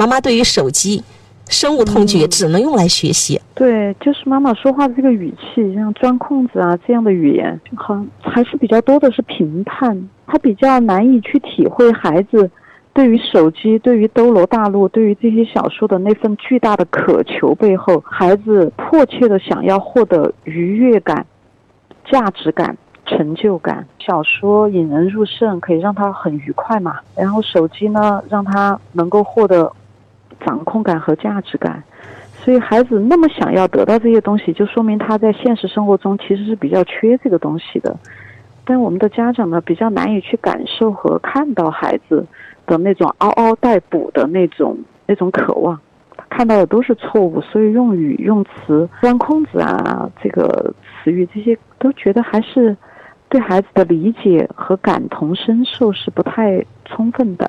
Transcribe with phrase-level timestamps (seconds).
[0.00, 1.04] 妈妈对于手机
[1.46, 3.38] 深恶痛绝，只能用来学习。
[3.54, 12.50] 对，就是妈妈说话的这个语气，像钻空子啊这样的语言，很还是比较多的是评判，他比较难以去体会孩子
[12.94, 21.26] 对于手机、对于斗罗大陆、对于这些小说的那份巨大的渴求背后，孩子迫切的想要获得愉悦感、
[22.10, 22.74] 价值感。
[23.06, 27.00] 成就感，小说引人入胜，可以让他很愉快嘛。
[27.16, 29.72] 然后手机呢，让他能够获得
[30.44, 31.82] 掌控感和价值感。
[32.42, 37.96] 所以孩子那么想要得到这些东西，就说明他在现实生活中其实是比较缺这个东西的。
[38.64, 42.24] 但我们的家长呢，比较难以去感受和看到孩子
[42.66, 45.78] 的那种嗷嗷待哺的那种那种渴望，
[46.28, 47.40] 看到的都是错误。
[47.40, 52.76] 所以用语用词钻空子啊，这个词语这些都觉得还是。
[53.32, 57.48] 对孩子的理解和感同身受是不太充分的。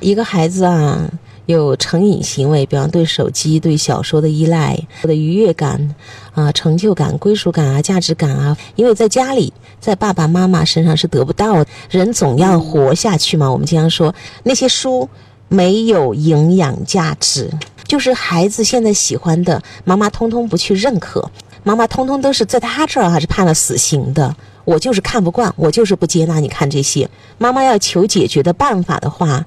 [0.00, 1.08] 一个孩子啊，
[1.46, 5.94] 有成瘾行为，比方对手机、对小说的依赖，的愉悦感
[6.32, 11.64] 啊、成就感、归属感啊、价值感啊，因为在家里，在爸爸妈妈身上是得不到。
[11.90, 13.50] 人总要活下去嘛。
[13.50, 15.08] 我们经常说，那些书
[15.48, 17.50] 没有营养价值，
[17.86, 21.30] 就是孩子现在喜欢的，妈妈通通不去认可，
[21.62, 24.34] 妈妈通通都是在他这儿还是判了死刑的。
[24.64, 27.06] 我就是看不惯，我就是不接纳你看这些。
[27.36, 29.44] 妈妈要求解决的办法的话，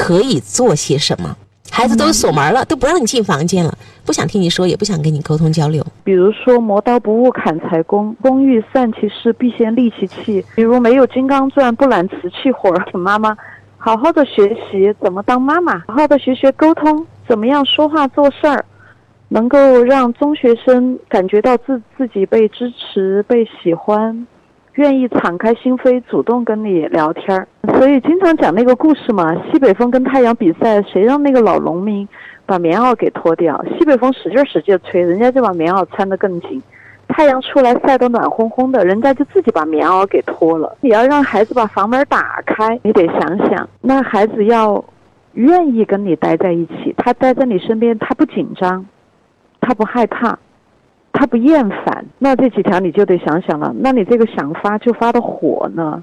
[0.00, 1.36] 可以做些什么？
[1.70, 3.72] 孩子都锁门了，都不让你进房间了，
[4.04, 5.84] 不想听你说，也不想跟你沟通交流。
[6.02, 10.44] 比如说，磨刀不误砍柴工，工欲善其事，必先利其器。
[10.56, 12.74] 比如没有金刚钻，不揽瓷器活。
[12.90, 13.36] 请妈妈
[13.78, 18.64] 好好的学习怎么当妈妈，好好的学学沟通，怎么样说话做事儿，
[19.28, 24.26] 能够让中学生感觉到自自己被支持、被喜欢。
[24.74, 29.34] 愿意敞开心扉，主动跟你聊天儿，所以经常讲那个故事嘛。
[29.50, 32.08] 西北风跟太阳比赛，谁让那个老农民
[32.46, 33.62] 把棉袄给脱掉？
[33.76, 36.62] 西北风使劲使劲吹，人家就把棉袄穿得更紧。
[37.08, 40.76] 太阳出来晒得暖烘烘的，人家就自己把棉袄给脱了。
[40.80, 44.82] 你要让孩子把房门打开，你得想想，那孩子要
[45.32, 48.86] 愿意跟你待在一起，他待在你身边，他不紧张，
[49.60, 50.38] 他不害怕。
[51.12, 53.74] 他不厌烦，那这几条你就得想想了。
[53.78, 56.02] 那你这个想发就发的火呢，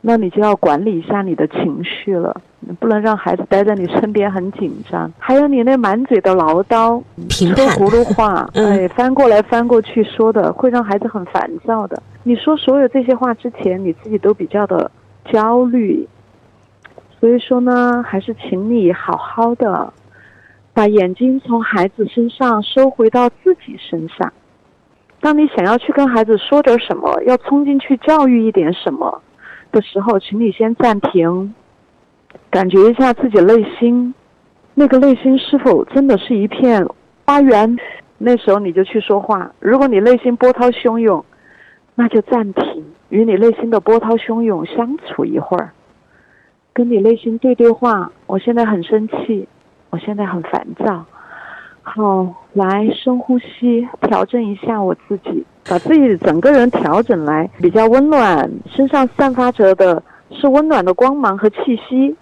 [0.00, 2.40] 那你就要管理一下你的情绪了，
[2.80, 5.12] 不能让孩子待在你身边很紧张。
[5.18, 12.02] 还有你那满嘴的唠叨、说葫芦话，哎，翻过来翻过去说的，会让孩子很烦躁的。
[12.24, 14.90] 你说所有这些话之前，你自己都比较的
[15.30, 16.08] 焦虑，
[17.20, 19.92] 所以说呢，还是请你好好的
[20.72, 24.32] 把眼睛从孩子身上收回到自己身上。
[25.26, 29.20] 当你想要去跟孩子说点什么，要冲进去教育一点什么
[29.72, 31.52] 的时候，请你先暂停，
[32.48, 34.14] 感觉一下自己内心，
[34.74, 36.86] 那个内心是否真的是一片
[37.24, 37.76] 花园？
[38.18, 39.50] 那时候你就去说话。
[39.58, 41.24] 如果你内心波涛汹涌，
[41.96, 45.72] 那就暂停，与你内心的波涛汹涌相处一会儿，
[46.72, 48.12] 跟你内心对对话。
[48.28, 49.48] 我现在很生气，
[49.90, 51.04] 我现在很烦躁。
[51.88, 60.02] 好，来深呼吸，调整一下我自己，把自己整个人调整来比较温暖，身上散发着的
[60.32, 61.56] 是温暖的光芒和气
[61.88, 62.14] 息。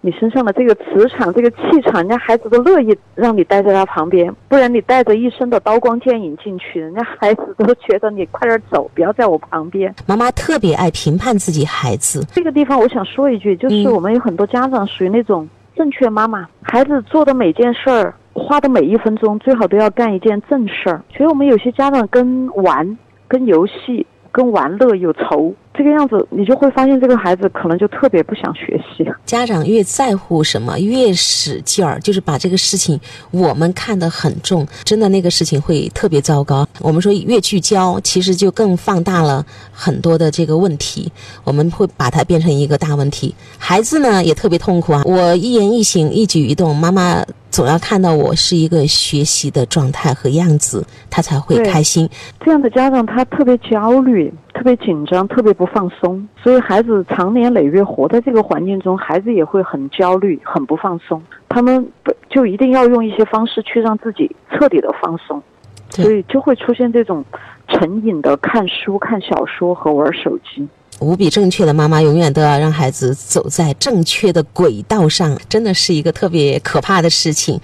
[0.00, 9.94] 你身上的这个磁场、这个气场，人家孩子都乐意让你待在他旁边，不然你带着一身的刀光剑影进去，人家孩子都觉得你快点走，不要在我旁边。
[10.06, 18.12] 妈妈特别爱评判自己孩子，这个地方我想说一句，就是我们有很多家长属于那种正确妈妈，孩子做的每件事儿。
[18.34, 21.02] 花的每一分钟最好都要干一件正事儿。
[21.16, 25.54] 所以我们有些家长跟玩、跟游戏、跟玩乐有仇。
[25.76, 29.04] 这个样子，你就会发现这个孩子可能就特别不想学习。
[29.24, 33.00] 家长越在乎什么，越使劲儿，就是把这个事情
[33.32, 36.64] 我们看得很重，真的那个事情会特别糟糕。
[36.80, 41.10] 我们说越聚焦，其实就更放大了很多的这个问题，
[41.42, 43.34] 我们会把它变成一个大问题。
[43.58, 47.24] 孩子呢也特别痛苦啊，我一言一行、一举一动，妈妈
[47.54, 52.10] 总要看到我是一个学习的状态和样子，他才会开心。
[52.40, 54.34] 这样的家长他特别焦虑。
[54.52, 61.20] 特别紧张，特别不放松，所以孩子长年累月活在这个环境中，孩子也会很焦虑、很不放松。
[61.48, 61.86] 他们
[62.30, 65.42] 就一定要用一些方式去让自己彻底的放松，
[65.90, 67.24] 所以就会出现这种
[67.68, 70.66] 成瘾的看书、看小说和玩手机。
[71.00, 77.60] 无比正确的妈妈，永远都要让孩子走在正确的轨道上，真的是一个特别可怕的事情。